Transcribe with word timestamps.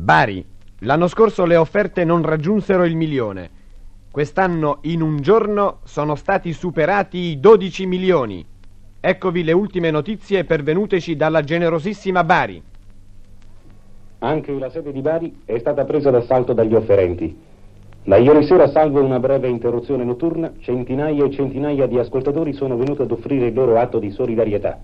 Bari. 0.00 0.42
L'anno 0.78 1.08
scorso 1.08 1.44
le 1.44 1.56
offerte 1.56 2.04
non 2.04 2.22
raggiunsero 2.22 2.86
il 2.86 2.96
milione. 2.96 3.50
Quest'anno 4.10 4.78
in 4.84 5.02
un 5.02 5.20
giorno 5.20 5.80
sono 5.84 6.14
stati 6.14 6.54
superati 6.54 7.18
i 7.18 7.38
12 7.38 7.84
milioni. 7.84 8.42
Eccovi 8.98 9.44
le 9.44 9.52
ultime 9.52 9.90
notizie 9.90 10.44
pervenuteci 10.44 11.16
dalla 11.16 11.42
generosissima 11.42 12.24
Bari. 12.24 12.62
Anche 14.20 14.52
la 14.58 14.70
sede 14.70 14.90
di 14.90 15.02
Bari 15.02 15.42
è 15.44 15.58
stata 15.58 15.84
presa 15.84 16.10
d'assalto 16.10 16.54
dagli 16.54 16.74
offerenti. 16.74 17.38
Da 18.02 18.16
ieri 18.16 18.46
sera, 18.46 18.68
salvo 18.68 19.04
una 19.04 19.20
breve 19.20 19.48
interruzione 19.48 20.02
notturna, 20.02 20.50
centinaia 20.60 21.26
e 21.26 21.30
centinaia 21.30 21.86
di 21.86 21.98
ascoltatori 21.98 22.54
sono 22.54 22.78
venuti 22.78 23.02
ad 23.02 23.10
offrire 23.10 23.48
il 23.48 23.54
loro 23.54 23.78
atto 23.78 23.98
di 23.98 24.10
solidarietà. 24.10 24.78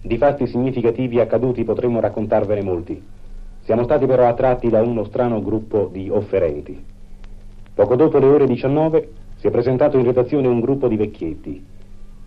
Di 0.00 0.16
fatti 0.16 0.46
significativi 0.46 1.20
accaduti 1.20 1.64
potremmo 1.64 2.00
raccontarvene 2.00 2.62
molti. 2.62 3.20
Siamo 3.64 3.84
stati 3.84 4.06
però 4.06 4.26
attratti 4.26 4.68
da 4.68 4.82
uno 4.82 5.04
strano 5.04 5.40
gruppo 5.40 5.88
di 5.92 6.08
offerenti. 6.10 6.84
Poco 7.74 7.94
dopo 7.94 8.18
le 8.18 8.26
ore 8.26 8.46
19 8.46 9.08
si 9.36 9.46
è 9.46 9.50
presentato 9.50 9.96
in 9.98 10.04
redazione 10.04 10.48
un 10.48 10.60
gruppo 10.60 10.88
di 10.88 10.96
vecchietti, 10.96 11.64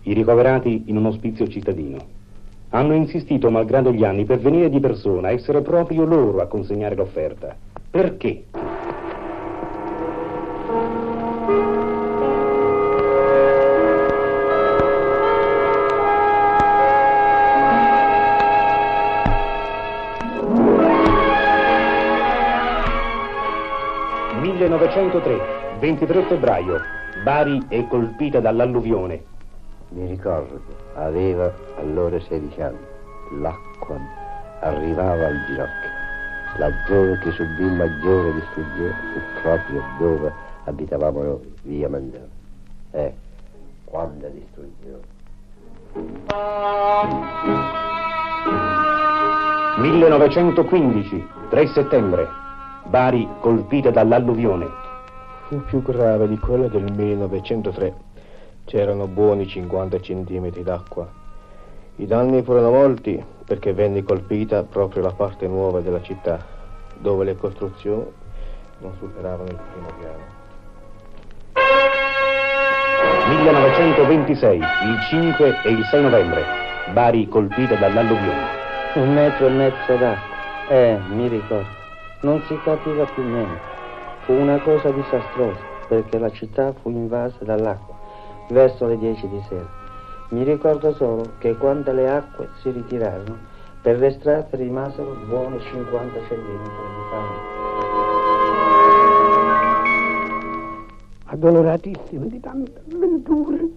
i 0.03 0.13
ricoverati 0.13 0.83
in 0.85 0.95
un 0.95 1.07
ospizio 1.07 1.47
cittadino. 1.47 1.97
Hanno 2.69 2.93
insistito, 2.93 3.51
malgrado 3.51 3.91
gli 3.91 4.05
anni, 4.05 4.23
per 4.23 4.39
venire 4.39 4.69
di 4.69 4.79
persona, 4.79 5.29
essere 5.29 5.61
proprio 5.61 6.05
loro 6.05 6.41
a 6.41 6.47
consegnare 6.47 6.95
l'offerta. 6.95 7.55
Perché? 7.89 8.45
1903, 24.45 25.39
23 25.79 26.21
febbraio, 26.23 26.79
Bari 27.23 27.65
è 27.67 27.87
colpita 27.87 28.39
dall'alluvione. 28.39 29.23
Mi 29.89 30.05
ricordo, 30.05 30.61
aveva 30.93 31.51
allora 31.79 32.19
16 32.19 32.61
anni. 32.61 32.77
L'acqua 33.39 33.97
arrivava 34.59 35.25
al 35.25 35.45
ginocchio. 35.47 35.93
La 36.57 36.69
zona 36.87 37.17
che 37.19 37.31
subì 37.31 37.63
maggiore 37.63 38.33
distruzione 38.33 38.93
fu 39.13 39.41
proprio 39.41 39.83
dove 39.97 40.33
abitavamo 40.65 41.23
noi, 41.23 41.53
via 41.63 41.89
Manzano. 41.89 42.27
Eh, 42.91 43.13
quanta 43.85 44.27
distruzione. 44.27 45.13
1915, 49.77 51.27
3 51.49 51.67
settembre. 51.67 52.43
Bari 52.95 53.27
colpita 53.41 53.89
dall'alluvione. 53.89 54.69
Fu 55.47 55.61
più 55.65 55.81
grave 55.81 56.29
di 56.29 56.39
quella 56.39 56.69
del 56.69 56.93
1903. 56.93 57.93
C'erano 58.63 59.05
buoni 59.07 59.45
50 59.45 59.99
centimetri 59.99 60.63
d'acqua. 60.63 61.05
I 61.97 62.05
danni 62.05 62.41
furono 62.41 62.71
molti 62.71 63.21
perché 63.43 63.73
venne 63.73 64.01
colpita 64.01 64.63
proprio 64.63 65.03
la 65.03 65.11
parte 65.11 65.45
nuova 65.45 65.81
della 65.81 66.01
città, 66.01 66.39
dove 66.97 67.25
le 67.25 67.35
costruzioni 67.35 68.05
non 68.79 68.93
superavano 68.97 69.49
il 69.49 69.59
primo 69.73 69.87
piano. 69.99 70.23
1926, 73.27 74.57
il 74.57 74.99
5 75.09 75.61
e 75.65 75.69
il 75.69 75.83
6 75.83 76.01
novembre. 76.01 76.43
Bari 76.93 77.27
colpita 77.27 77.75
dall'alluvione. 77.75 78.47
Un 78.93 79.13
metro 79.13 79.47
e 79.47 79.49
mezzo 79.49 79.95
d'acqua. 79.97 80.33
Eh, 80.69 80.97
mi 81.09 81.27
ricordo 81.27 81.83
non 82.21 82.41
si 82.47 82.57
capiva 82.63 83.05
più 83.05 83.23
niente. 83.23 83.59
Fu 84.21 84.33
una 84.33 84.59
cosa 84.59 84.89
disastrosa 84.91 85.59
perché 85.87 86.17
la 86.17 86.31
città 86.31 86.73
fu 86.73 86.89
invasa 86.89 87.43
dall'acqua 87.43 87.95
verso 88.49 88.87
le 88.87 88.97
10 88.97 89.27
di 89.27 89.41
sera. 89.47 89.83
Mi 90.29 90.43
ricordo 90.43 90.93
solo 90.93 91.33
che 91.37 91.55
quando 91.55 91.91
le 91.91 92.09
acque 92.09 92.49
si 92.61 92.71
ritirarono, 92.71 93.37
per 93.81 93.99
le 93.99 94.11
strade 94.11 94.57
rimasero 94.57 95.15
buoni 95.27 95.59
50 95.59 96.19
centimetri 96.27 96.63
di 96.65 97.03
fango. 97.11 97.53
Addoloratissimo 101.25 102.25
di 102.25 102.39
tante 102.39 102.81
avventure. 102.91 103.69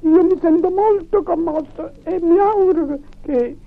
Io 0.00 0.22
mi 0.24 0.38
sento 0.40 0.70
molto 0.70 1.22
commosso 1.22 1.90
e 2.04 2.18
mi 2.20 2.38
auguro 2.38 2.98
che 3.22 3.58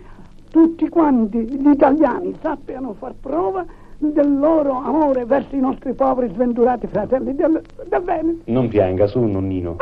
quanti 0.92 1.40
gli 1.40 1.70
italiani 1.70 2.36
sappiano 2.42 2.94
far 3.00 3.14
prova 3.20 3.66
del 3.98 4.38
loro 4.38 4.74
amore 4.74 5.26
verso 5.26 5.56
i 5.56 5.60
nostri 5.60 5.94
poveri 5.94 6.32
sventurati 6.34 6.88
fratelli 6.88 7.34
del, 7.34 7.62
del 7.88 8.02
Veneto. 8.02 8.42
Non 8.46 8.68
pianga 8.68 9.08
su, 9.08 9.22
nonnino. 9.22 9.78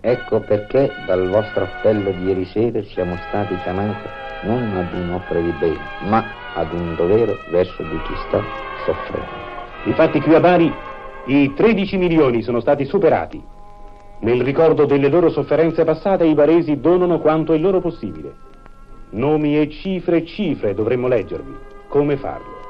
Ecco 0.00 0.40
perché 0.40 0.90
dal 1.06 1.28
vostro 1.28 1.64
appello 1.64 2.10
di 2.10 2.24
ieri 2.24 2.44
sera 2.44 2.82
siamo 2.82 3.16
stati 3.28 3.56
chiamati 3.62 4.08
non 4.42 4.76
ad 4.76 4.92
un'opera 4.92 5.40
di 5.40 5.52
bene, 5.58 5.78
ma 6.08 6.24
ad 6.54 6.72
un 6.72 6.94
dovere 6.96 7.38
verso 7.50 7.82
di 7.82 7.98
chi 8.02 8.14
sta 8.26 8.42
soffrendo. 8.84 9.50
Infatti 9.84 10.20
qui 10.20 10.34
a 10.34 10.40
Bari 10.40 10.72
i 11.26 11.54
13 11.54 11.96
milioni 11.96 12.42
sono 12.42 12.60
stati 12.60 12.84
superati. 12.84 13.51
Nel 14.22 14.40
ricordo 14.42 14.84
delle 14.84 15.08
loro 15.08 15.30
sofferenze 15.30 15.82
passate 15.82 16.24
i 16.24 16.34
baresi 16.34 16.78
donano 16.78 17.18
quanto 17.18 17.54
è 17.54 17.58
loro 17.58 17.80
possibile. 17.80 18.32
Nomi 19.10 19.58
e 19.58 19.68
cifre 19.68 20.24
cifre 20.24 20.74
dovremmo 20.74 21.08
leggervi. 21.08 21.52
Come 21.88 22.16
farlo? 22.16 22.60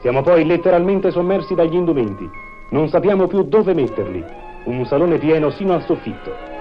Siamo 0.00 0.22
poi 0.22 0.44
letteralmente 0.44 1.12
sommersi 1.12 1.54
dagli 1.54 1.76
indumenti. 1.76 2.28
Non 2.70 2.88
sappiamo 2.88 3.28
più 3.28 3.44
dove 3.44 3.74
metterli. 3.74 4.24
Un 4.64 4.84
salone 4.86 5.18
pieno 5.18 5.50
sino 5.50 5.74
al 5.74 5.84
soffitto. 5.84 6.57